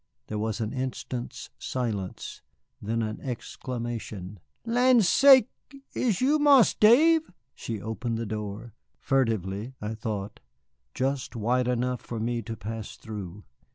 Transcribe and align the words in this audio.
There 0.25 0.39
was 0.39 0.59
an 0.59 0.73
instant's 0.73 1.51
silence, 1.59 2.41
then 2.81 3.03
an 3.03 3.21
exclamation. 3.21 4.39
"Lan' 4.65 5.01
sakes, 5.03 5.51
is 5.93 6.21
you 6.21 6.39
Marse 6.39 6.73
Dave?" 6.73 7.31
She 7.53 7.79
opened 7.79 8.17
the 8.17 8.25
door 8.25 8.73
furtively, 8.97 9.75
I 9.79 9.93
thought 9.93 10.39
just 10.95 11.35
wide 11.35 11.67
enough 11.67 12.01
for 12.01 12.19
me 12.19 12.41
to 12.41 12.57
pass 12.57 12.95
through. 12.95 13.43